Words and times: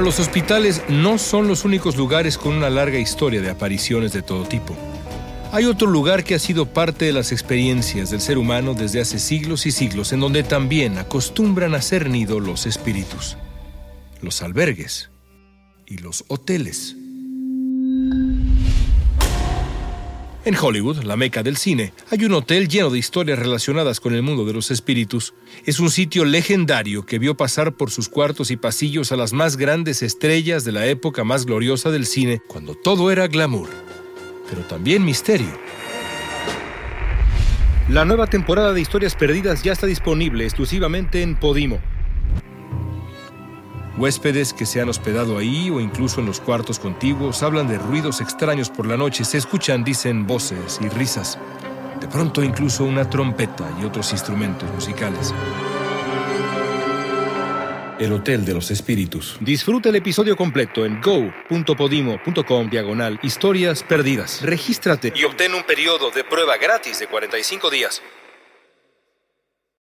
Los 0.00 0.18
hospitales 0.18 0.82
no 0.88 1.18
son 1.18 1.46
los 1.46 1.64
únicos 1.64 1.96
lugares 1.96 2.36
con 2.36 2.54
una 2.54 2.68
larga 2.68 2.98
historia 2.98 3.40
de 3.40 3.48
apariciones 3.48 4.12
de 4.12 4.22
todo 4.22 4.44
tipo. 4.44 4.76
Hay 5.52 5.66
otro 5.66 5.88
lugar 5.88 6.24
que 6.24 6.34
ha 6.34 6.40
sido 6.40 6.66
parte 6.66 7.04
de 7.04 7.12
las 7.12 7.30
experiencias 7.30 8.10
del 8.10 8.20
ser 8.20 8.36
humano 8.36 8.74
desde 8.74 9.00
hace 9.00 9.20
siglos 9.20 9.66
y 9.66 9.70
siglos, 9.70 10.12
en 10.12 10.18
donde 10.18 10.42
también 10.42 10.98
acostumbran 10.98 11.76
a 11.76 11.80
ser 11.80 12.10
nido 12.10 12.40
los 12.40 12.66
espíritus, 12.66 13.36
los 14.20 14.42
albergues 14.42 15.10
y 15.86 15.98
los 15.98 16.24
hoteles. 16.26 16.96
En 20.46 20.54
Hollywood, 20.60 21.04
la 21.04 21.16
meca 21.16 21.42
del 21.42 21.56
cine, 21.56 21.94
hay 22.10 22.26
un 22.26 22.34
hotel 22.34 22.68
lleno 22.68 22.90
de 22.90 22.98
historias 22.98 23.38
relacionadas 23.38 23.98
con 23.98 24.14
el 24.14 24.22
mundo 24.22 24.44
de 24.44 24.52
los 24.52 24.70
espíritus. 24.70 25.32
Es 25.64 25.80
un 25.80 25.88
sitio 25.88 26.26
legendario 26.26 27.06
que 27.06 27.18
vio 27.18 27.34
pasar 27.34 27.72
por 27.72 27.90
sus 27.90 28.10
cuartos 28.10 28.50
y 28.50 28.58
pasillos 28.58 29.10
a 29.10 29.16
las 29.16 29.32
más 29.32 29.56
grandes 29.56 30.02
estrellas 30.02 30.64
de 30.64 30.72
la 30.72 30.84
época 30.86 31.24
más 31.24 31.46
gloriosa 31.46 31.90
del 31.90 32.04
cine, 32.04 32.42
cuando 32.46 32.74
todo 32.74 33.10
era 33.10 33.26
glamour, 33.26 33.70
pero 34.50 34.60
también 34.62 35.02
misterio. 35.02 35.58
La 37.88 38.04
nueva 38.04 38.26
temporada 38.26 38.74
de 38.74 38.82
Historias 38.82 39.14
Perdidas 39.14 39.62
ya 39.62 39.72
está 39.72 39.86
disponible 39.86 40.44
exclusivamente 40.44 41.22
en 41.22 41.36
Podimo. 41.36 41.80
Huéspedes 43.96 44.52
que 44.52 44.66
se 44.66 44.80
han 44.80 44.88
hospedado 44.88 45.38
ahí 45.38 45.70
o 45.70 45.78
incluso 45.78 46.20
en 46.20 46.26
los 46.26 46.40
cuartos 46.40 46.80
contiguos 46.80 47.44
hablan 47.44 47.68
de 47.68 47.78
ruidos 47.78 48.20
extraños 48.20 48.68
por 48.68 48.86
la 48.86 48.96
noche, 48.96 49.24
se 49.24 49.38
escuchan, 49.38 49.84
dicen, 49.84 50.26
voces 50.26 50.80
y 50.80 50.88
risas. 50.88 51.38
De 52.00 52.08
pronto 52.08 52.42
incluso 52.42 52.84
una 52.84 53.08
trompeta 53.08 53.70
y 53.80 53.84
otros 53.84 54.10
instrumentos 54.10 54.68
musicales. 54.72 55.32
El 58.00 58.12
Hotel 58.12 58.44
de 58.44 58.54
los 58.54 58.72
Espíritus. 58.72 59.38
Disfruta 59.40 59.90
el 59.90 59.96
episodio 59.96 60.36
completo 60.36 60.84
en 60.84 61.00
go.podimo.com 61.00 62.68
diagonal 62.68 63.20
historias 63.22 63.84
perdidas. 63.84 64.42
Regístrate 64.42 65.12
y 65.14 65.22
obtén 65.22 65.54
un 65.54 65.62
periodo 65.62 66.10
de 66.10 66.24
prueba 66.24 66.56
gratis 66.56 66.98
de 66.98 67.06
45 67.06 67.70
días. 67.70 68.02